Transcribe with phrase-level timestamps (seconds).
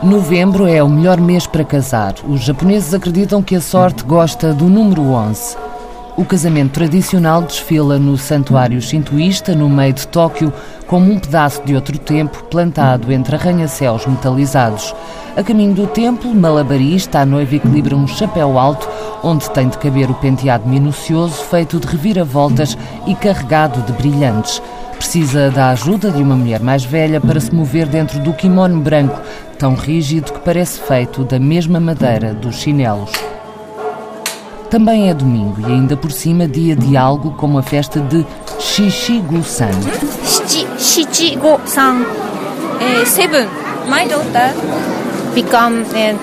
[0.00, 2.14] Novembro é o melhor mês para casar.
[2.28, 5.56] Os japoneses acreditam que a sorte gosta do número 11.
[6.16, 10.52] O casamento tradicional desfila no santuário shintoísta, no meio de Tóquio,
[10.86, 14.94] como um pedaço de outro tempo plantado entre arranha-céus metalizados.
[15.36, 18.88] A caminho do templo, malabarista, a noiva equilibra um chapéu alto,
[19.22, 22.76] onde tem de caber o penteado minucioso, feito de reviravoltas
[23.06, 24.62] e carregado de brilhantes.
[24.96, 29.20] Precisa da ajuda de uma mulher mais velha para se mover dentro do kimono branco,
[29.58, 33.12] tão rígido que parece feito da mesma madeira dos chinelos.
[34.70, 38.26] Também é domingo e ainda por cima dia de algo como a festa de
[38.58, 39.70] Shichigo-san.
[40.78, 42.04] Shichigo-san,
[42.80, 43.48] eh, seven.
[43.88, 44.52] My daughter
[45.34, 46.16] become eh,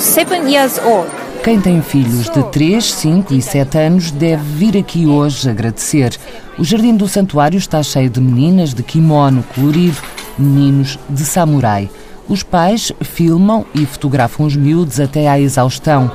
[0.00, 1.23] seven years old.
[1.44, 6.16] Quem tem filhos de 3, 5 e 7 anos deve vir aqui hoje agradecer.
[6.58, 9.98] O jardim do santuário está cheio de meninas de kimono colorido,
[10.38, 11.90] meninos de samurai.
[12.26, 16.10] Os pais filmam e fotografam os miúdos até à exaustão.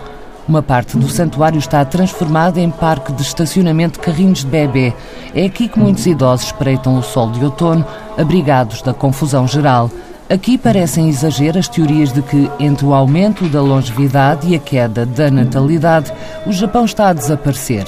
[0.47, 4.95] Uma parte do santuário está transformada em parque de estacionamento de carrinhos de bebê.
[5.35, 7.85] É aqui que muitos idosos espreitam o sol de outono,
[8.17, 9.91] abrigados da confusão geral.
[10.29, 15.03] Aqui parecem exagero as teorias de que, entre o aumento da longevidade e a queda
[15.03, 16.13] da natalidade,
[16.45, 17.85] o Japão está a desaparecer.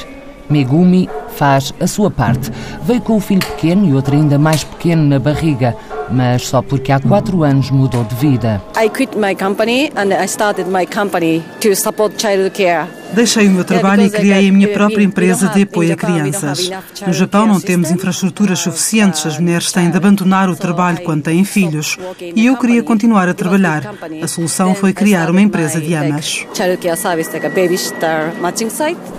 [0.49, 2.51] Megumi faz a sua parte.
[2.83, 5.77] Veio com o filho pequeno e outro ainda mais pequeno na barriga
[6.11, 8.61] mas só porque há quatro anos mudou de vida.
[8.75, 13.00] I quit my company and I started my company to support child care.
[13.13, 16.69] Deixei o meu trabalho e criei a minha própria empresa de apoio a crianças.
[17.05, 21.43] No Japão não temos infraestruturas suficientes, as mulheres têm de abandonar o trabalho quando têm
[21.43, 21.97] filhos.
[22.19, 23.93] E eu queria continuar a trabalhar.
[24.21, 26.45] A solução foi criar uma empresa de amas.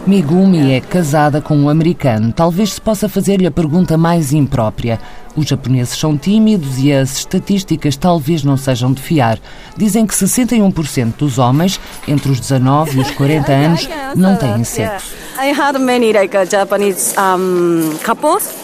[0.07, 2.33] Migumi é casada com um americano.
[2.33, 4.99] Talvez se possa fazer-lhe a pergunta mais imprópria.
[5.37, 9.39] Os japoneses são tímidos e as estatísticas talvez não sejam de fiar.
[9.77, 15.15] Dizem que 61% dos homens entre os 19 e os 40 anos não têm sexo.
[15.39, 18.55] I had many like uh, Japanese um, couples.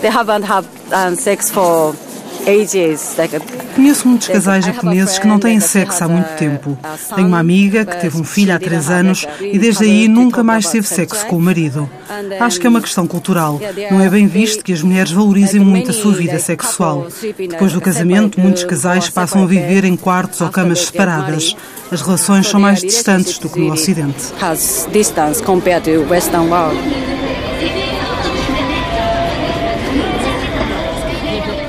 [0.00, 1.94] They haven't had um, sex for
[3.74, 6.78] Conheço muitos casais japoneses que não têm sexo há muito tempo.
[7.14, 10.68] Tenho uma amiga que teve um filho há três anos e desde aí nunca mais
[10.68, 11.88] teve sexo com o marido.
[12.40, 13.60] Acho que é uma questão cultural.
[13.90, 17.06] Não é bem visto que as mulheres valorizem muito a sua vida sexual.
[17.38, 21.54] Depois do casamento, muitos casais passam a viver em quartos ou camas separadas.
[21.90, 24.32] As relações são mais distantes do que no Ocidente.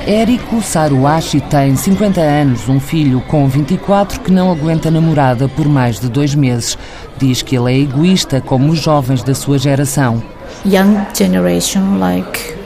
[0.06, 6.00] Érico Saruashi tem 50 anos, um filho com 24 que não aguenta namorada por mais
[6.00, 6.76] de dois meses.
[7.18, 10.20] Diz que ele é egoísta como os jovens da sua geração.
[10.66, 12.56] Young generation like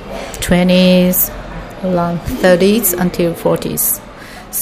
[0.41, 1.31] 20s,
[1.85, 4.06] around 30s until 40s.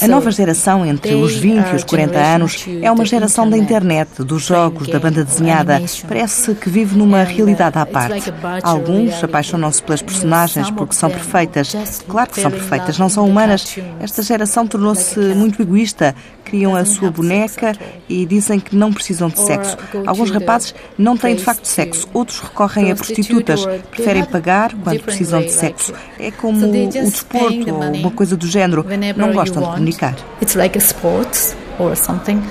[0.03, 4.22] A nova geração entre os 20 e os 40 anos é uma geração da internet,
[4.22, 5.81] dos jogos, da banda desenhada.
[6.09, 8.33] Parece que vive numa realidade à parte.
[8.62, 11.75] Alguns apaixonam-se pelas personagens porque são perfeitas.
[12.09, 13.78] Claro que são perfeitas, não são humanas.
[14.00, 16.15] Esta geração tornou-se muito egoísta.
[16.45, 17.72] Criam a sua boneca
[18.09, 19.77] e dizem que não precisam de sexo.
[20.06, 25.41] Alguns rapazes não têm de facto sexo, outros recorrem a prostitutas, preferem pagar quando precisam
[25.41, 25.95] de sexo.
[26.19, 28.84] É como o desporto ou uma coisa do género.
[29.16, 30.15] Não gostam de comunicar.
[30.41, 32.43] It's like a sport or something.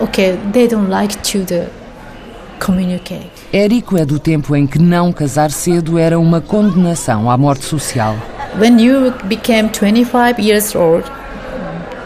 [0.00, 1.68] Okay, they don't like to the
[2.58, 3.30] communicate.
[3.52, 8.16] Érico é do tempo em que não casar cedo era uma condenação à morte social.
[8.58, 11.04] When you became 25 years old,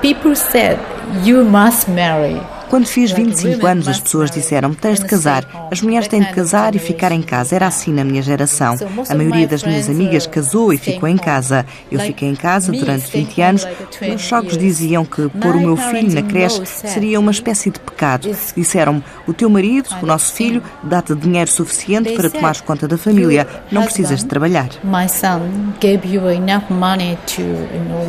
[0.00, 0.78] people said
[1.24, 2.40] you must marry.
[2.68, 5.68] Quando fiz 25 anos, as pessoas disseram: tens de casar.
[5.70, 7.54] As mulheres têm de casar e ficar em casa.
[7.54, 8.76] Era assim na minha geração.
[9.08, 11.64] A maioria das minhas amigas casou e ficou em casa.
[11.90, 13.68] Eu fiquei em casa durante 20 anos.
[14.00, 18.28] Meus sogros diziam que pôr o meu filho na creche seria uma espécie de pecado.
[18.56, 23.46] Disseram-me: o teu marido, o nosso filho, dá-te dinheiro suficiente para tomares conta da família.
[23.70, 24.68] Não precisas de trabalhar.
[24.82, 28.04] My son gave you enough money to, you know,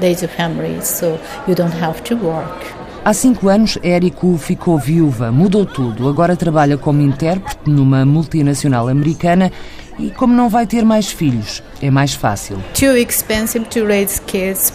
[0.00, 2.85] raise a family, so you don't have to work.
[3.06, 6.08] Há cinco anos, Érico ficou viúva, mudou tudo.
[6.08, 9.52] Agora trabalha como intérprete numa multinacional americana
[9.96, 12.58] e, como não vai ter mais filhos, é mais fácil.
[12.74, 14.72] Too expensive to raise kids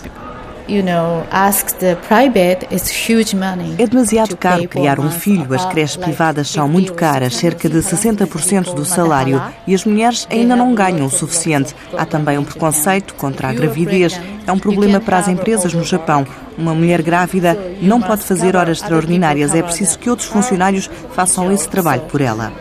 [3.77, 5.53] é demasiado caro criar um filho.
[5.53, 10.56] As creches privadas são muito caras, cerca de 60% do salário, e as mulheres ainda
[10.56, 11.75] não ganham o suficiente.
[11.97, 14.19] Há também um preconceito contra a gravidez.
[14.47, 16.25] É um problema para as empresas no Japão.
[16.57, 19.53] Uma mulher grávida não pode fazer horas extraordinárias.
[19.53, 22.53] É preciso que outros funcionários façam esse trabalho por ela.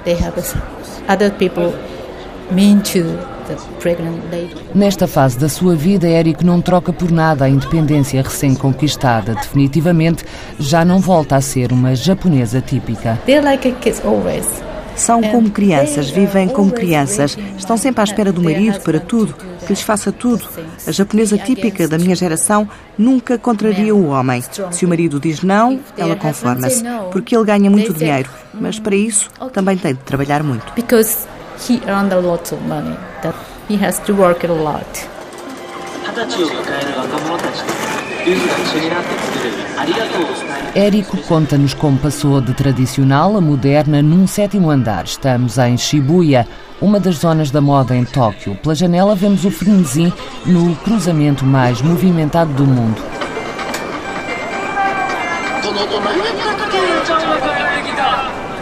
[1.08, 1.72] Other people
[2.50, 3.29] mean to
[4.74, 9.34] Nesta fase da sua vida, Eric não troca por nada a independência recém-conquistada.
[9.34, 10.24] Definitivamente,
[10.58, 13.18] já não volta a ser uma japonesa típica.
[14.96, 19.34] São como crianças, vivem como crianças, estão sempre à espera do marido para tudo,
[19.66, 20.46] que lhes faça tudo.
[20.86, 22.68] A japonesa típica da minha geração
[22.98, 24.42] nunca contraria o homem.
[24.70, 29.30] Se o marido diz não, ela conforma-se, porque ele ganha muito dinheiro, mas para isso
[29.52, 30.70] também tem de trabalhar muito.
[31.68, 33.34] He earned a lot of money, that
[33.68, 34.86] he has to work a lot.
[40.74, 45.04] Érico conta-nos como passou de tradicional a moderna num sétimo andar.
[45.04, 46.46] Estamos em Shibuya,
[46.80, 48.56] uma das zonas da moda em Tóquio.
[48.56, 50.12] Pela janela vemos o frenesim
[50.46, 53.00] no cruzamento mais movimentado do mundo.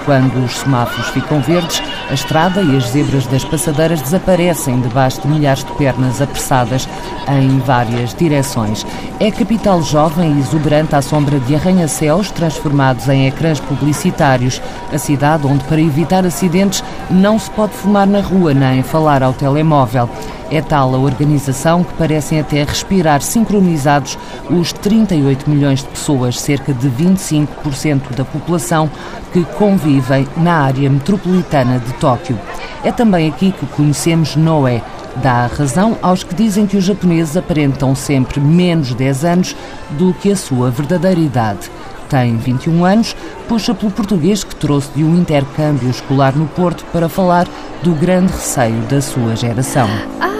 [0.05, 5.29] Quando os semáforos ficam verdes, a estrada e as zebras das passadeiras desaparecem debaixo de
[5.29, 6.89] milhares de pernas apressadas
[7.29, 8.87] em várias direções.
[9.21, 14.61] É capital jovem e exuberante à sombra de arranha-céus transformados em ecrãs publicitários.
[14.93, 19.33] A cidade onde, para evitar acidentes, não se pode fumar na rua nem falar ao
[19.33, 20.09] telemóvel.
[20.51, 24.19] É tal a organização que parecem até respirar sincronizados
[24.49, 28.91] os 38 milhões de pessoas, cerca de 25% da população,
[29.31, 32.39] que convivem na área metropolitana de Tóquio.
[32.85, 34.83] É também aqui que conhecemos Noé.
[35.17, 39.56] Dá razão aos que dizem que os japoneses aparentam sempre menos 10 anos
[39.91, 41.71] do que a sua verdadeira idade.
[42.09, 43.17] Tem 21 anos,
[43.49, 47.47] puxa pelo português que trouxe de um intercâmbio escolar no Porto para falar
[47.83, 49.89] do grande receio da sua geração.
[50.21, 50.31] Ah,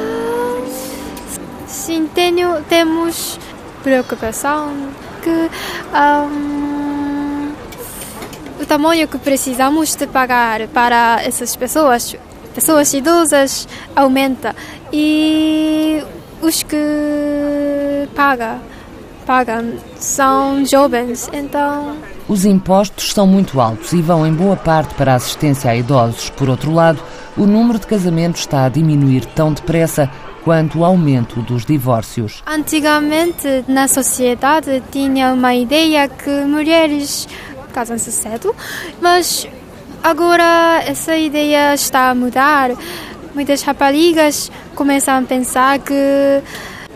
[1.67, 3.39] sim, tenho, temos
[3.83, 4.73] preocupação
[5.23, 5.51] que
[5.95, 6.68] um,
[8.69, 12.15] tamanho que precisamos de pagar para essas pessoas,
[12.55, 13.67] pessoas idosas,
[13.97, 14.55] aumenta
[14.93, 16.03] e
[16.43, 16.77] os que
[18.15, 18.61] pagam
[19.29, 21.97] pagam são jovens, então.
[22.27, 26.31] Os impostos são muito altos e vão em boa parte para a assistência a idosos.
[26.31, 26.99] Por outro lado,
[27.37, 30.11] o número de casamentos está a diminuir tão depressa
[30.45, 32.43] quanto o aumento dos divórcios.
[32.47, 37.29] Antigamente, na sociedade, tinha uma ideia que mulheres
[37.73, 38.55] casam-se cedo,
[39.01, 39.47] mas
[40.03, 42.71] agora essa ideia está a mudar.
[43.35, 46.43] Muitas raparigas começam a pensar que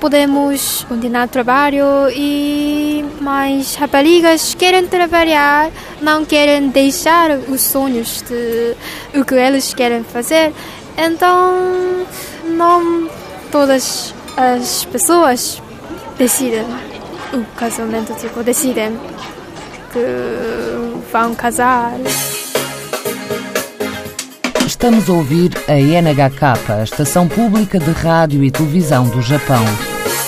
[0.00, 5.70] podemos continuar o trabalho e mais raparigas querem trabalhar,
[6.00, 8.74] não querem deixar os sonhos de
[9.16, 10.52] o que eles querem fazer.
[10.98, 12.04] Então,
[12.44, 13.08] não
[13.52, 15.62] todas as pessoas
[16.18, 16.64] decidem
[17.32, 18.98] o casamento, tipo, decidem
[21.12, 21.92] vão casar.
[24.66, 29.64] Estamos a ouvir a NHK, a estação pública de rádio e televisão do Japão.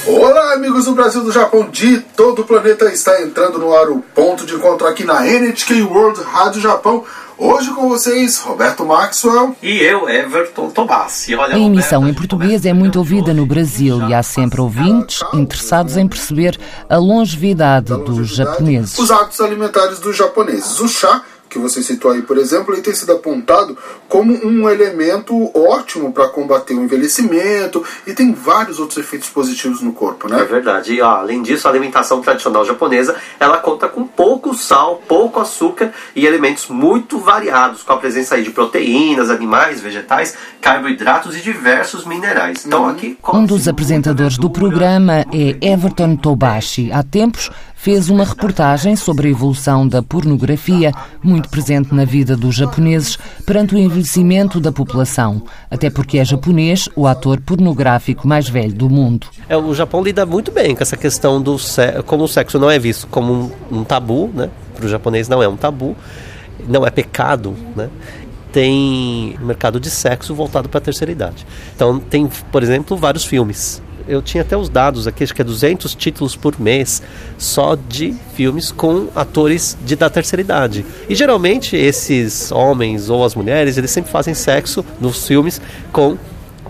[0.07, 4.01] Olá, amigos do Brasil do Japão, de todo o planeta está entrando no ar o
[4.15, 7.05] ponto de encontro aqui na NHK World Rádio Japão.
[7.37, 9.57] Hoje com vocês, Roberto Maxwell.
[9.61, 11.35] E eu, Everton Tobassi.
[11.35, 15.97] Olha, a emissão em português é muito ouvida no Brasil e há sempre ouvintes interessados
[15.97, 16.57] em perceber
[16.89, 18.97] a longevidade dos japoneses.
[18.97, 20.79] Os hábitos alimentares dos japoneses.
[20.79, 21.25] O chá
[21.55, 23.79] que você citou aí, por exemplo, ele tem sido apontado
[24.09, 29.93] como um elemento ótimo para combater o envelhecimento e tem vários outros efeitos positivos no
[29.93, 30.41] corpo, né?
[30.41, 30.95] É verdade.
[30.95, 35.93] E ó, além disso, a alimentação tradicional japonesa, ela conta com pouco sal, pouco açúcar
[36.17, 42.05] e elementos muito variados, com a presença aí de proteínas, animais, vegetais, carboidratos e diversos
[42.05, 42.67] minerais.
[42.67, 42.89] Então uhum.
[42.89, 46.91] aqui um dos apresentadores do programa é Everton Tobashi.
[46.91, 47.49] Há tempos
[47.85, 50.91] fez uma reportagem sobre a evolução da pornografia,
[51.23, 56.89] muito presente na vida dos japoneses, perante o envelhecimento da população, até porque é japonês
[56.97, 59.27] o ator pornográfico mais velho do mundo.
[59.51, 61.59] É, o Japão lida muito bem com essa questão do
[62.07, 64.49] como o sexo não é visto como um, um tabu, né?
[64.75, 65.95] Para o japonês não é um tabu,
[66.67, 67.91] não é pecado, né?
[68.51, 71.45] tem mercado de sexo voltado para a terceira idade.
[71.75, 75.45] Então tem, por exemplo, vários filmes eu tinha até os dados aqui, acho que é
[75.45, 77.03] 200 títulos por mês
[77.39, 80.85] só de filmes com atores de da terceira idade.
[81.09, 85.61] E geralmente esses homens ou as mulheres, eles sempre fazem sexo nos filmes
[85.93, 86.17] com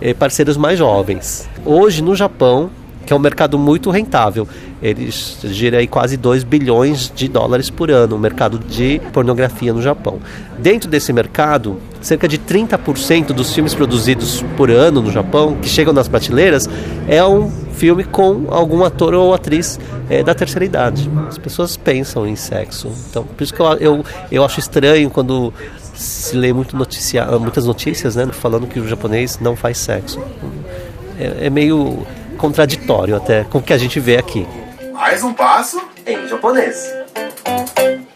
[0.01, 1.47] eh, parceiros mais jovens.
[1.65, 2.69] Hoje no Japão,
[3.05, 4.47] que é um mercado muito rentável.
[4.81, 9.81] Ele gira aí quase 2 bilhões de dólares por ano, o mercado de pornografia no
[9.81, 10.19] Japão.
[10.57, 15.93] Dentro desse mercado, cerca de 30% dos filmes produzidos por ano no Japão, que chegam
[15.93, 16.69] nas prateleiras,
[17.07, 21.09] é um filme com algum ator ou atriz é, da terceira idade.
[21.27, 22.91] As pessoas pensam em sexo.
[23.09, 25.53] Então, por isso que eu, eu, eu acho estranho quando
[25.93, 30.21] se lê muito noticia, muitas notícias né, falando que o japonês não faz sexo.
[31.17, 32.05] É, é meio
[32.45, 34.45] contraditório até com o que a gente vê aqui.
[34.93, 36.75] Mais um passo em japonês.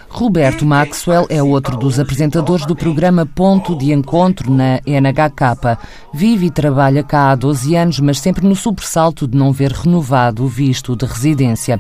[0.07, 5.79] Roberto Maxwell é outro dos apresentadores do programa Ponto de Encontro na NHK.
[6.13, 10.43] Vive e trabalha cá há 12 anos, mas sempre no sobressalto de não ver renovado
[10.43, 11.79] o visto de residência.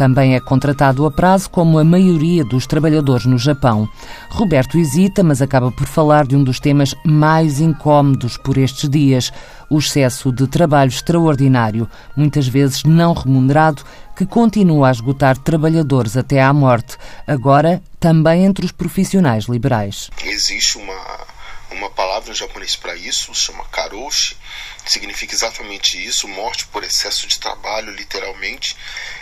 [0.00, 3.86] Também é contratado a prazo, como a maioria dos trabalhadores no Japão.
[4.30, 9.30] Roberto hesita, mas acaba por falar de um dos temas mais incómodos por estes dias:
[9.68, 13.82] o excesso de trabalho extraordinário, muitas vezes não remunerado,
[14.16, 20.08] que continua a esgotar trabalhadores até à morte, agora também entre os profissionais liberais.
[20.24, 21.29] Existe uma
[21.70, 24.36] uma palavra em japonês para isso, chama karoshi,
[24.84, 28.76] significa exatamente isso, morte por excesso de trabalho, literalmente.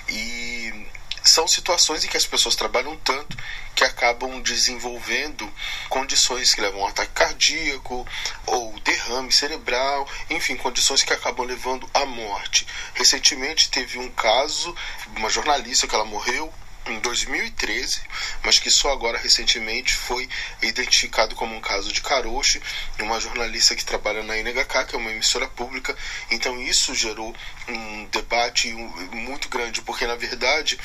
[0.09, 0.87] E
[1.23, 3.37] são situações em que as pessoas trabalham tanto
[3.75, 5.49] que acabam desenvolvendo
[5.89, 8.07] condições que levam a um ataque cardíaco
[8.47, 12.67] ou derrame cerebral, enfim, condições que acabam levando à morte.
[12.95, 14.75] Recentemente teve um caso,
[15.17, 16.53] uma jornalista que ela morreu
[16.91, 18.01] em 2013,
[18.43, 20.29] mas que só agora recentemente foi
[20.63, 22.61] identificado como um caso de Karoshi,
[23.01, 25.97] uma jornalista que trabalha na NHK, que é uma emissora pública.
[26.31, 27.35] Então isso gerou
[27.69, 28.73] um debate
[29.13, 30.79] muito grande, porque na verdade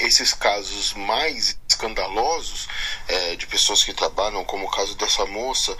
[0.00, 2.68] esses casos mais escandalosos
[3.08, 5.76] é, de pessoas que trabalham, como o caso dessa moça,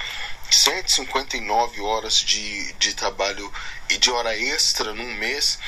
[0.51, 3.53] 159 horas de, de trabalho
[3.91, 5.59] e de hora extra num mês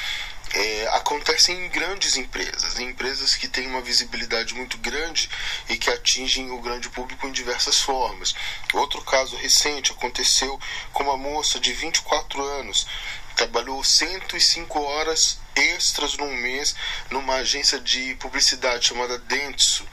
[0.54, 5.28] é, acontecem em grandes empresas, em empresas que têm uma visibilidade muito grande
[5.68, 8.34] e que atingem o grande público em diversas formas.
[8.72, 10.58] Outro caso recente aconteceu
[10.92, 12.86] com uma moça de 24 anos,
[13.38, 16.74] trabalhou 105 horas extras num mês
[17.08, 19.86] numa agência de publicidade chamada Dentsu.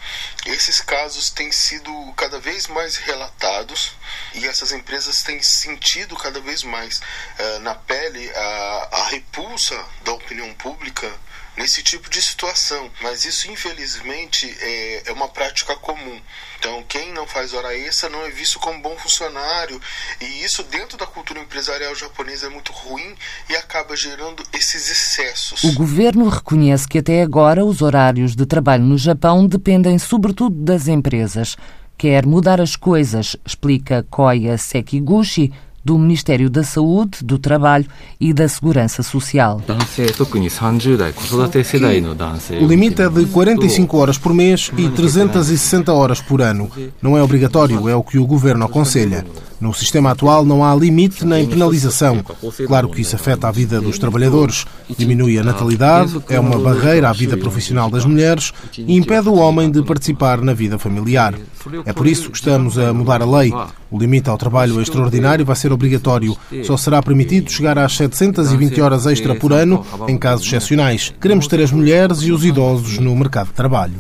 [0.48, 3.92] Esses casos têm sido cada vez mais relatados
[4.34, 10.14] e essas empresas têm sentido cada vez mais uh, na pele a, a repulsa da
[10.14, 11.08] opinião pública
[11.58, 12.90] nesse tipo de situação.
[13.02, 16.20] Mas isso, infelizmente, é, é uma prática comum.
[16.60, 19.80] Então, quem não faz hora extra não é visto como bom funcionário.
[20.20, 23.16] E isso, dentro da cultura empresarial japonesa, é muito ruim
[23.50, 25.64] e acaba gerando esses excessos.
[25.64, 30.88] O governo reconhece que até agora os horários de trabalho no Japão dependem sobretudo das
[30.88, 31.56] empresas.
[31.98, 35.54] Quer mudar as coisas, explica Koya Sekiguchi,
[35.86, 37.86] do Ministério da Saúde, do Trabalho
[38.20, 39.62] e da Segurança Social.
[42.60, 46.72] O limite é de 45 horas por mês e 360 horas por ano.
[47.00, 49.24] Não é obrigatório, é o que o governo aconselha.
[49.62, 52.24] No sistema atual não há limite nem penalização.
[52.66, 54.66] Claro que isso afeta a vida dos trabalhadores,
[54.98, 59.70] diminui a natalidade, é uma barreira à vida profissional das mulheres e impede o homem
[59.70, 61.36] de participar na vida familiar.
[61.86, 63.52] É por isso que estamos a mudar a lei.
[63.90, 66.36] O limite ao trabalho extraordinário vai ser obrigatório.
[66.64, 71.14] Só será permitido chegar às 720 horas extra por ano em casos excepcionais.
[71.20, 73.94] Queremos ter as mulheres e os idosos no mercado de trabalho.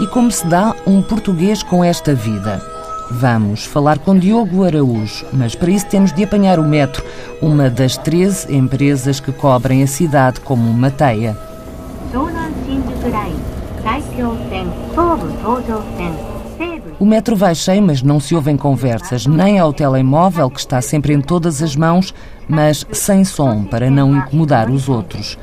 [0.00, 2.73] E como se dá um português com esta vida?
[3.16, 7.04] Vamos falar com Diogo Araújo, mas para isso temos de apanhar o metro,
[7.40, 11.38] uma das 13 empresas que cobrem a cidade como uma teia.
[16.98, 21.14] O metro vai cheio, mas não se ouvem conversas, nem ao telemóvel, que está sempre
[21.14, 22.12] em todas as mãos,
[22.48, 25.38] mas sem som, para não incomodar os outros.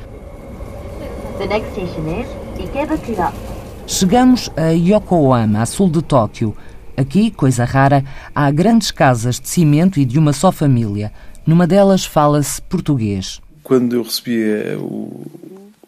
[3.86, 6.54] Chegamos a Yokohama, a sul de Tóquio.
[6.96, 11.12] Aqui, coisa rara, há grandes casas de cimento e de uma só família.
[11.46, 13.40] Numa delas fala-se português.
[13.62, 15.26] Quando eu recebi eh, o,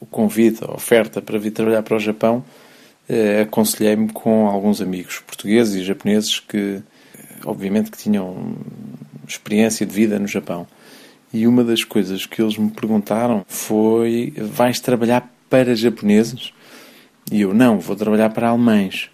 [0.01, 2.45] o convite, a oferta para vir trabalhar para o Japão,
[3.09, 6.83] eh, aconselhei-me com alguns amigos portugueses e japoneses que,
[7.45, 8.57] obviamente, que tinham
[9.29, 10.67] experiência de vida no Japão.
[11.33, 16.53] E uma das coisas que eles me perguntaram foi: vais trabalhar para japoneses?
[17.31, 19.11] E eu, não, vou trabalhar para alemães.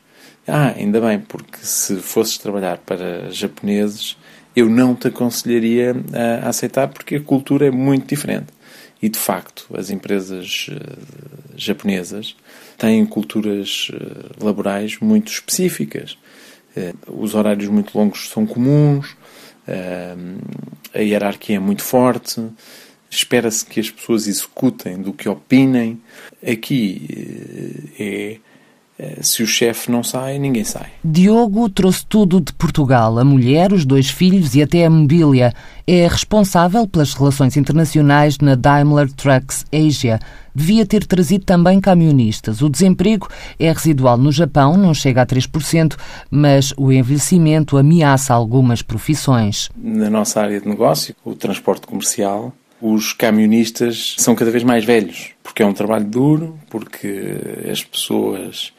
[0.46, 4.16] Ah, ainda bem, porque se fosses trabalhar para japoneses,
[4.54, 5.94] eu não te aconselharia
[6.42, 8.48] a aceitar, porque a cultura é muito diferente.
[9.02, 12.36] E de facto, as empresas uh, japonesas
[12.76, 16.18] têm culturas uh, laborais muito específicas.
[16.76, 19.16] Uh, os horários muito longos são comuns,
[20.92, 22.42] a hierarquia é muito forte,
[23.08, 26.00] espera-se que as pessoas executem do que opinem.
[26.42, 28.38] Aqui é
[29.22, 30.88] se o chefe não sai, ninguém sai.
[31.04, 35.54] Diogo trouxe tudo de Portugal: a mulher, os dois filhos e até a mobília.
[35.86, 40.20] É responsável pelas relações internacionais na Daimler Trucks Asia.
[40.54, 42.62] devia ter trazido também camionistas.
[42.62, 43.28] O desemprego
[43.58, 45.96] é residual no Japão, não chega a 3%,
[46.30, 49.68] mas o envelhecimento ameaça algumas profissões.
[49.76, 55.30] Na nossa área de negócio, o transporte comercial, os camionistas são cada vez mais velhos,
[55.42, 57.36] porque é um trabalho duro, porque
[57.70, 58.72] as pessoas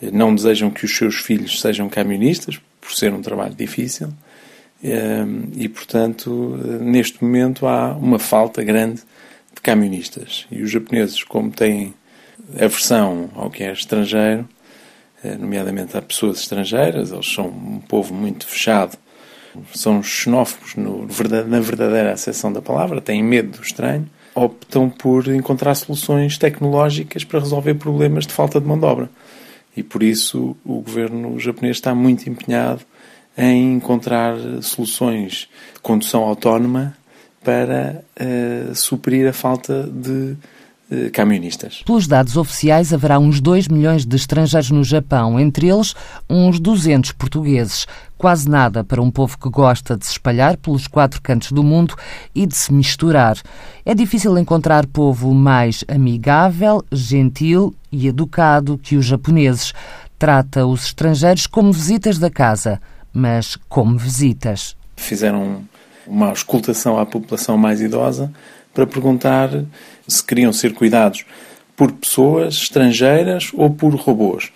[0.00, 4.08] não desejam que os seus filhos sejam camionistas, por ser um trabalho difícil.
[4.82, 9.02] Ehm, e, portanto, neste momento há uma falta grande
[9.54, 10.46] de camionistas.
[10.50, 11.94] E os japoneses, como têm
[12.58, 14.48] aversão ao que é estrangeiro,
[15.22, 18.96] eh, nomeadamente a pessoas estrangeiras, eles são um povo muito fechado,
[19.74, 21.06] são xenófobos no,
[21.46, 27.40] na verdadeira acessão da palavra, têm medo do estranho, optam por encontrar soluções tecnológicas para
[27.40, 29.10] resolver problemas de falta de mão de obra.
[29.76, 32.80] E por isso o governo japonês está muito empenhado
[33.36, 36.96] em encontrar soluções de condução autónoma
[37.42, 40.36] para uh, suprir a falta de
[40.90, 41.82] uh, camionistas.
[41.86, 45.94] Pelos dados oficiais, haverá uns 2 milhões de estrangeiros no Japão, entre eles
[46.28, 47.86] uns 200 portugueses.
[48.18, 51.94] Quase nada para um povo que gosta de se espalhar pelos quatro cantos do mundo
[52.34, 53.38] e de se misturar.
[53.86, 59.72] É difícil encontrar povo mais amigável, gentil e educado que os japoneses.
[60.18, 62.80] Trata os estrangeiros como visitas da casa
[63.12, 64.76] mas como visitas.
[64.96, 65.64] Fizeram
[66.06, 68.32] uma auscultação à população mais idosa
[68.72, 69.50] para perguntar
[70.06, 71.24] se queriam ser cuidados
[71.76, 74.52] por pessoas estrangeiras ou por robôs.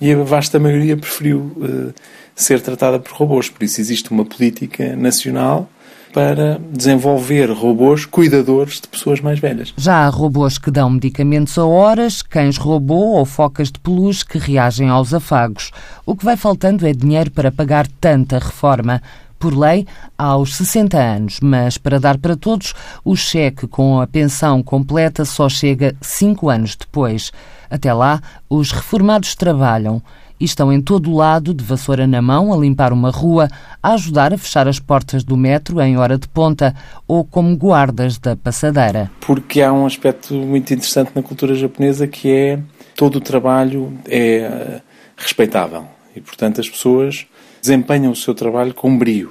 [0.00, 1.94] E a vasta maioria preferiu uh,
[2.34, 3.48] ser tratada por robôs.
[3.50, 5.68] Por isso existe uma política nacional
[6.12, 9.72] para desenvolver robôs cuidadores de pessoas mais velhas.
[9.76, 14.38] Já há robôs que dão medicamentos a horas, cães robô ou focas de peluche que
[14.38, 15.70] reagem aos afagos.
[16.04, 19.02] O que vai faltando é dinheiro para pagar tanta reforma
[19.38, 19.86] por lei,
[20.16, 22.74] aos 60 anos, mas para dar para todos,
[23.04, 27.30] o cheque com a pensão completa só chega cinco anos depois.
[27.70, 30.02] Até lá, os reformados trabalham
[30.40, 33.48] e estão em todo lado, de vassoura na mão, a limpar uma rua,
[33.82, 36.74] a ajudar a fechar as portas do metro em hora de ponta
[37.06, 39.10] ou como guardas da passadeira.
[39.20, 42.58] Porque há um aspecto muito interessante na cultura japonesa que é
[42.96, 44.80] todo o trabalho é eh,
[45.16, 47.26] respeitável e, portanto, as pessoas
[47.60, 49.30] desempenham o seu trabalho com brio,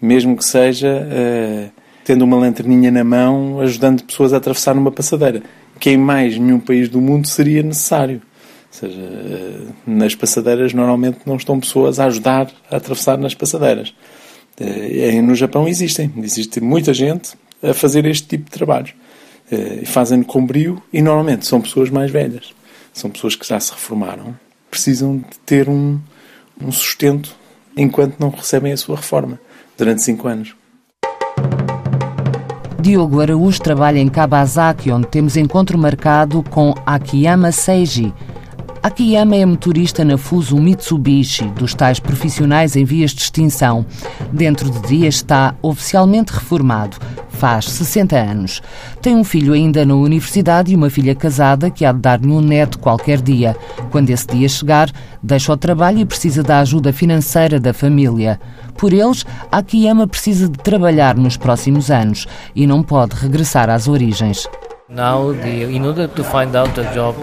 [0.00, 1.70] mesmo que seja uh,
[2.04, 5.42] tendo uma lanterninha na mão, ajudando pessoas a atravessar numa passadeira,
[5.78, 8.20] que em mais nenhum país do mundo seria necessário.
[8.70, 9.00] Seja,
[9.86, 13.92] nas passadeiras normalmente não estão pessoas a ajudar a atravessar nas passadeiras.
[14.58, 18.94] Eh, no Japão existem, existe muita gente a fazer este tipo de trabalhos.
[19.50, 22.54] Eh, e fazem com brio e normalmente são pessoas mais velhas.
[22.92, 24.36] São pessoas que já se reformaram.
[24.70, 25.98] Precisam de ter um,
[26.62, 27.34] um sustento
[27.76, 29.40] enquanto não recebem a sua reforma
[29.76, 30.54] durante cinco anos.
[32.80, 38.12] Diogo Araújo trabalha em Kabazaki, onde temos encontro marcado com Akiyama Seiji,
[38.82, 43.84] Akiyama é motorista na Fuso Mitsubishi, dos tais profissionais em vias de extinção.
[44.32, 46.96] Dentro de dias está oficialmente reformado.
[47.28, 48.62] Faz 60 anos.
[49.02, 52.40] Tem um filho ainda na universidade e uma filha casada que há de dar-lhe um
[52.40, 53.54] neto qualquer dia.
[53.90, 54.90] Quando esse dia chegar,
[55.22, 58.40] deixa o trabalho e precisa da ajuda financeira da família.
[58.78, 64.48] Por eles, Akiyama precisa de trabalhar nos próximos anos e não pode regressar às origens.
[64.88, 67.14] Now, the, in order to find out a job,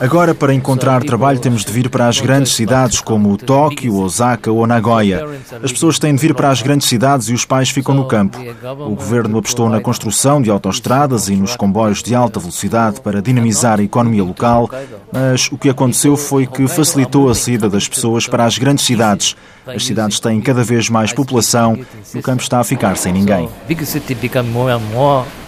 [0.00, 4.66] Agora, para encontrar trabalho, temos de vir para as grandes cidades como Tóquio, Osaka ou
[4.66, 5.26] Nagoya.
[5.62, 8.38] As pessoas têm de vir para as grandes cidades e os pais ficam no campo.
[8.80, 13.78] O governo apostou na construção de autoestradas e nos comboios de alta velocidade para dinamizar
[13.78, 14.70] a economia local,
[15.12, 19.36] mas o que aconteceu foi que facilitou a saída das pessoas para as grandes cidades.
[19.66, 21.78] As cidades têm cada vez mais população
[22.14, 23.48] e o campo está a ficar sem ninguém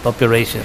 [0.03, 0.61] population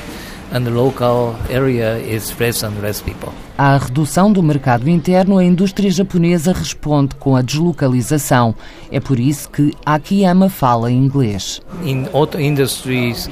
[0.52, 3.32] and the local area is less and less people.
[3.56, 8.54] À redução do mercado interno, a indústria japonesa responde com a deslocalização.
[8.90, 11.60] É por isso que Akiyama fala inglês.
[11.84, 13.28] In auto industries,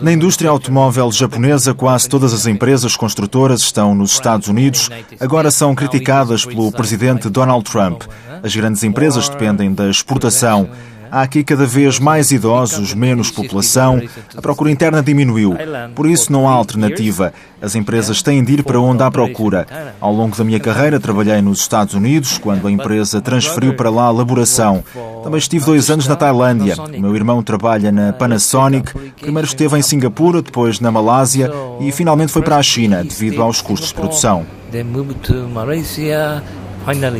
[0.00, 4.90] na indústria automóvel japonesa, quase todas as empresas construtoras estão nos Estados Unidos.
[5.20, 8.02] Agora são criticadas pelo presidente Donald Trump.
[8.42, 10.68] As grandes empresas dependem da exportação.
[11.12, 14.00] Há aqui cada vez mais idosos, menos população.
[14.34, 15.54] A procura interna diminuiu.
[15.94, 17.34] Por isso não há alternativa.
[17.60, 19.66] As empresas têm de ir para onde há procura.
[20.00, 24.08] Ao longo da minha carreira trabalhei nos Estados Unidos, quando a empresa transferiu para lá
[24.08, 24.82] a elaboração.
[25.22, 26.76] Também estive dois anos na Tailândia.
[26.80, 28.90] O meu irmão trabalha na Panasonic.
[29.20, 33.60] Primeiro esteve em Singapura, depois na Malásia e finalmente foi para a China, devido aos
[33.60, 34.46] custos de produção.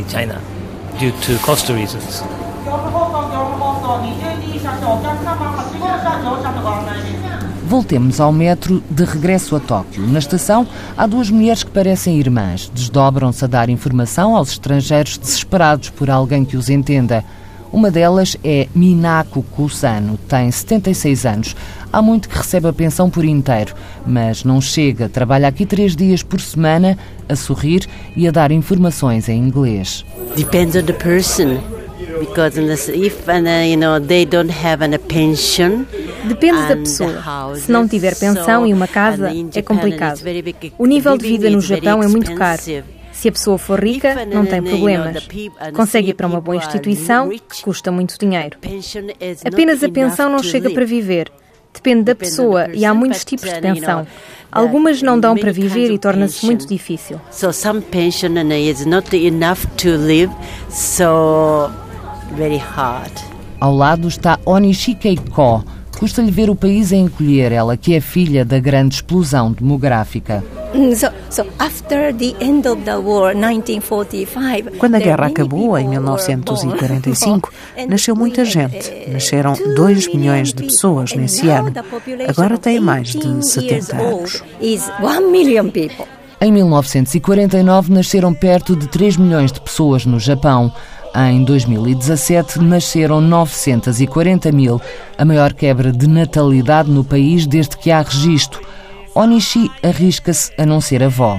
[0.08, 0.40] China,
[0.98, 2.24] due to cost reasons.
[7.66, 10.06] Voltemos ao metro de regresso a Tóquio.
[10.06, 10.66] Na estação
[10.96, 12.70] há duas mulheres que parecem irmãs.
[12.74, 17.24] Desdobram-se a dar informação aos estrangeiros desesperados por alguém que os entenda.
[17.72, 21.56] Uma delas é Minako Kusano, tem 76 anos.
[21.90, 23.74] Há muito que recebe a pensão por inteiro,
[24.06, 25.08] mas não chega.
[25.08, 30.04] Trabalha aqui três dias por semana, a sorrir e a dar informações em inglês.
[30.36, 31.81] Depends on the person.
[32.22, 32.56] Because
[32.92, 35.84] if you know they don't have a pension,
[36.24, 37.56] Depende da pessoa.
[37.56, 40.20] Se não tiver pensão e uma casa, é complicado.
[40.78, 42.62] O nível de vida no Japão é muito caro.
[43.12, 45.28] Se a pessoa for rica, não tem problemas.
[45.74, 48.56] Consegue ir para uma boa instituição, que custa muito dinheiro.
[49.44, 51.30] Apenas a pensão não chega para viver.
[51.74, 54.06] Depende da pessoa e há muitos tipos de pensão.
[54.50, 57.18] Algumas não dão para viver e torna-se muito difícil.
[57.30, 60.30] So some pension is not enough to live,
[60.68, 61.70] so.
[63.60, 65.64] Ao lado está Onishi Keiko,
[66.02, 70.42] Custa-lhe ver o país a encolher, ela que é filha da grande explosão demográfica.
[74.78, 77.52] Quando a guerra acabou, em 1945,
[77.88, 78.90] nasceu muita gente.
[79.12, 81.72] Nasceram 2 milhões de pessoas nesse ano.
[82.26, 84.42] Agora tem mais de 70 anos.
[86.40, 90.72] Em 1949, nasceram perto de 3 milhões de pessoas no Japão.
[91.14, 94.80] Em 2017, nasceram 940 mil,
[95.18, 98.62] a maior quebra de natalidade no país desde que há registro.
[99.14, 101.38] Onishi arrisca-se a não ser avó.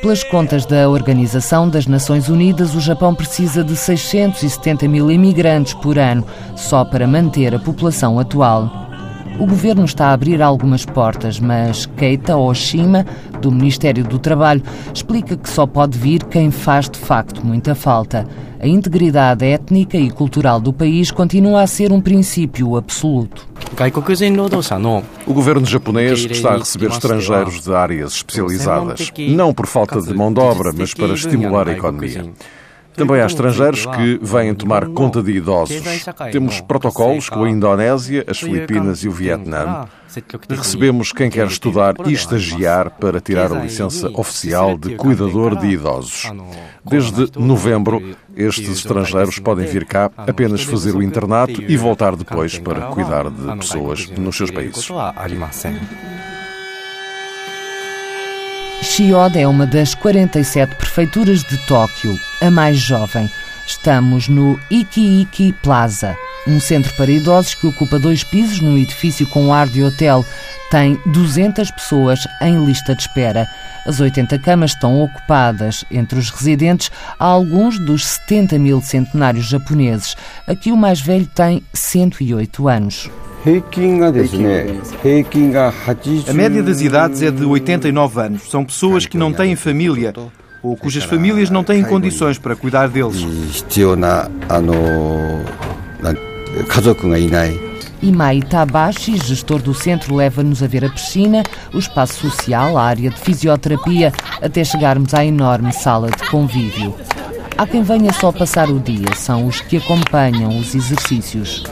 [0.00, 5.98] Pelas contas da Organização das Nações Unidas, o Japão precisa de 670 mil imigrantes por
[5.98, 6.24] ano
[6.56, 8.91] só para manter a população atual.
[9.38, 13.04] O governo está a abrir algumas portas, mas Keita Oshima,
[13.40, 14.62] do Ministério do Trabalho,
[14.94, 18.26] explica que só pode vir quem faz de facto muita falta.
[18.60, 23.48] A integridade étnica e cultural do país continua a ser um princípio absoluto.
[25.26, 30.32] O governo japonês está a receber estrangeiros de áreas especializadas, não por falta de mão
[30.32, 32.26] de obra, mas para estimular a economia.
[32.94, 35.82] Também há estrangeiros que vêm tomar conta de idosos.
[36.30, 39.86] Temos protocolos com a Indonésia, as Filipinas e o Vietnã.
[40.48, 46.30] Recebemos quem quer estudar e estagiar para tirar a licença oficial de cuidador de idosos.
[46.84, 48.02] Desde novembro,
[48.36, 53.56] estes estrangeiros podem vir cá apenas fazer o internato e voltar depois para cuidar de
[53.58, 54.88] pessoas nos seus países.
[58.82, 63.30] Chiyoda é uma das 47 prefeituras de Tóquio, a mais jovem.
[63.64, 66.16] Estamos no Iki-Iki Plaza,
[66.48, 70.26] um centro para idosos que ocupa dois pisos num edifício com ar de hotel.
[70.68, 73.48] Tem 200 pessoas em lista de espera.
[73.86, 75.84] As 80 camas estão ocupadas.
[75.88, 80.16] Entre os residentes, há alguns dos 70 mil centenários japoneses.
[80.44, 83.08] Aqui o mais velho tem 108 anos.
[86.28, 88.48] A média das idades é de 89 anos.
[88.48, 90.14] São pessoas que não têm família
[90.62, 93.20] ou cujas famílias não têm condições para cuidar deles.
[98.00, 101.42] Imai Tabashi, gestor do centro, leva-nos a ver a piscina,
[101.74, 106.94] o espaço social, a área de fisioterapia, até chegarmos à enorme sala de convívio.
[107.58, 111.64] Há quem venha só passar o dia, são os que acompanham os exercícios.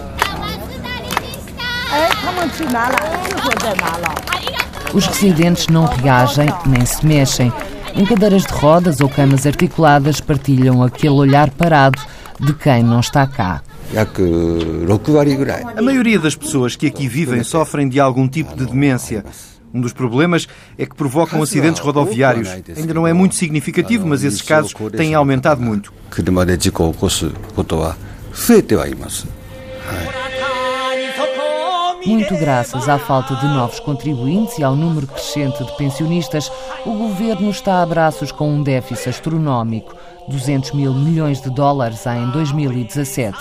[4.92, 7.52] Os residentes não reagem nem se mexem.
[7.94, 12.00] Em cadeiras de rodas ou camas articuladas partilham aquele olhar parado
[12.38, 13.62] de quem não está cá.
[15.76, 19.24] A maioria das pessoas que aqui vivem sofrem de algum tipo de demência.
[19.72, 22.48] Um dos problemas é que provocam acidentes rodoviários.
[22.76, 25.92] Ainda não é muito significativo, mas esses casos têm aumentado muito.
[32.04, 36.50] Muito graças à falta de novos contribuintes e ao número crescente de pensionistas,
[36.86, 39.94] o governo está a braços com um déficit astronómico,
[40.26, 43.36] 200 mil milhões de dólares em 2017.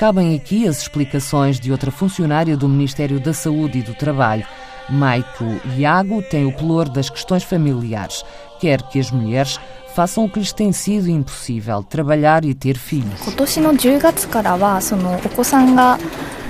[0.00, 4.44] Cabem aqui as explicações de outra funcionária do Ministério da Saúde e do Trabalho.
[4.90, 5.44] Maiko
[5.76, 8.24] Iago tem o pelour das questões familiares.
[8.60, 9.58] Quer que as mulheres
[9.94, 13.18] façam o que lhes tem sido impossível, trabalhar e ter filhos.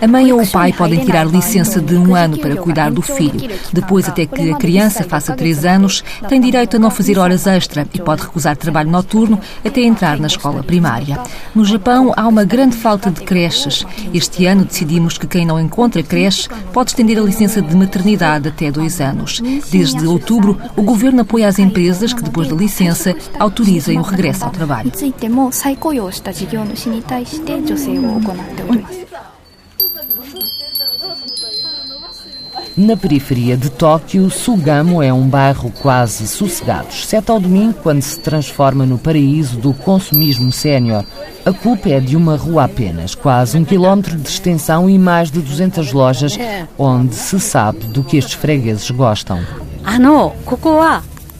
[0.01, 3.51] A mãe ou o pai podem tirar licença de um ano para cuidar do filho.
[3.73, 7.87] Depois, até que a criança faça três anos, tem direito a não fazer horas extra
[7.95, 11.19] e pode recusar trabalho noturno até entrar na escola primária.
[11.55, 13.87] No Japão, há uma grande falta de creches.
[14.13, 18.71] Este ano decidimos que quem não encontra creche pode estender a licença de maternidade até
[18.71, 19.41] dois anos.
[19.71, 24.51] Desde outubro, o governo apoia as empresas que, depois da licença, autorizem o regresso ao
[24.51, 24.93] trabalho.
[32.77, 38.21] Na periferia de Tóquio, Sugamo é um bairro quase sossegado, exceto ao domingo, quando se
[38.21, 41.03] transforma no paraíso do consumismo sénior.
[41.43, 45.41] A culpa é de uma rua apenas, quase um quilómetro de extensão e mais de
[45.41, 46.39] 200 lojas,
[46.77, 49.41] onde se sabe do que estes fregueses gostam.
[49.83, 50.35] Ah, não,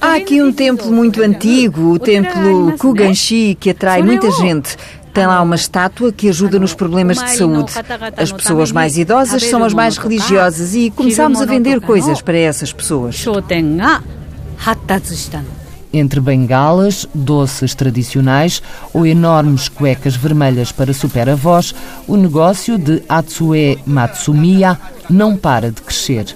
[0.01, 4.77] Há aqui um templo muito antigo, o templo Kuganshi, que atrai muita gente.
[5.17, 7.73] Tem lá uma estátua que ajuda nos problemas de saúde.
[8.19, 12.71] As pessoas mais idosas são as mais religiosas e começámos a vender coisas para essas
[12.71, 13.25] pessoas.
[15.91, 21.75] Entre bengalas, doces tradicionais ou enormes cuecas vermelhas para super-avós,
[22.07, 24.79] o negócio de Atsue Matsumiya
[25.11, 26.27] não para de crescer.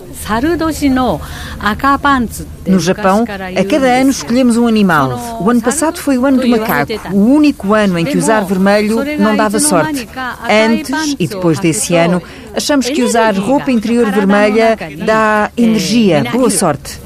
[2.67, 5.39] No Japão, a cada ano escolhemos um animal.
[5.41, 8.99] O ano passado foi o ano do macaco, o único ano em que usar vermelho
[9.19, 10.09] não dava sorte.
[10.49, 12.23] Antes e depois desse ano,
[12.55, 16.99] achamos que usar roupa interior vermelha dá energia, boa sorte.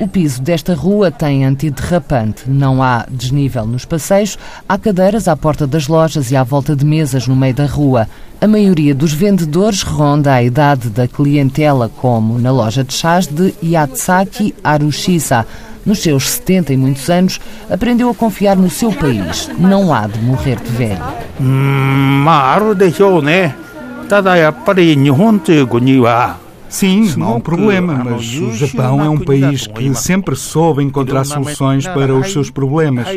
[0.00, 5.66] O piso desta rua tem antiderrapante, não há desnível nos passeios, há cadeiras à porta
[5.66, 8.08] das lojas e à volta de mesas no meio da rua.
[8.40, 13.52] A maioria dos vendedores ronda a idade da clientela, como na loja de chás de
[13.60, 15.44] Yatsaki Arushisa.
[15.84, 19.50] Nos seus 70 e muitos anos, aprendeu a confiar no seu país.
[19.58, 21.02] Não há de morrer de velho.
[21.40, 22.22] Hum,
[26.69, 31.23] Sim, não há um problema, mas o Japão é um país que sempre soube encontrar
[31.23, 33.07] soluções para os seus problemas.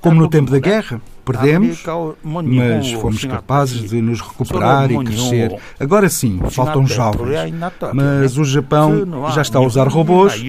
[0.00, 1.82] Como no tempo da guerra, perdemos,
[2.22, 5.56] mas fomos capazes de nos recuperar e crescer.
[5.80, 7.52] Agora sim, faltam jovens.
[7.92, 10.40] Mas o Japão já está a usar robôs,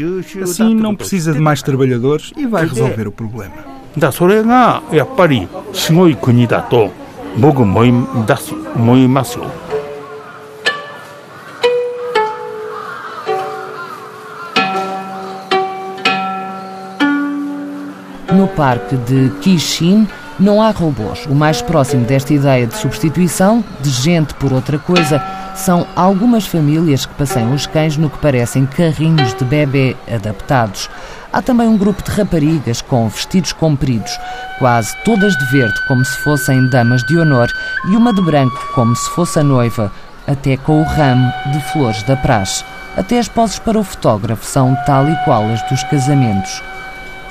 [0.43, 3.81] assim não precisa de mais trabalhadores e vai resolver o problema.
[3.97, 6.91] だそれがやっぱりすごい国だと
[7.37, 7.91] 僕思い
[8.25, 9.45] 出す思いますよ。
[18.36, 20.06] No parque de Kishin
[20.38, 21.24] não há robôs.
[21.24, 25.22] O mais próximo desta ideia de substituição de gente por outra coisa
[25.54, 30.90] são algumas famílias que passeiam os cães no que parecem carrinhos de bebê adaptados.
[31.32, 34.12] Há também um grupo de raparigas com vestidos compridos,
[34.58, 37.48] quase todas de verde, como se fossem damas de honor,
[37.90, 39.90] e uma de branco, como se fosse a noiva,
[40.26, 42.62] até com o ramo de flores da praxe.
[42.98, 46.62] Até as poses para o fotógrafo são tal e qual as dos casamentos.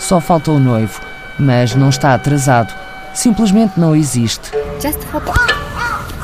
[0.05, 1.01] Só falta o noivo,
[1.39, 2.71] mas não está atrasado.
[3.15, 4.51] Simplesmente não existe.
[4.79, 5.31] Just photo.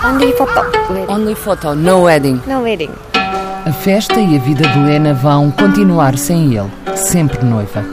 [0.05, 0.61] Only photo.
[1.07, 2.39] Only photo, no wedding.
[2.45, 2.91] No wedding.
[3.65, 7.83] A festa e a vida de Lena vão continuar sem ele, sempre noiva.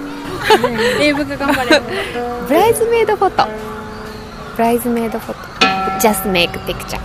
[2.46, 3.48] Bridesmaid photo.
[4.56, 5.40] Bridesmaid photo.
[6.02, 7.00] Just make picture.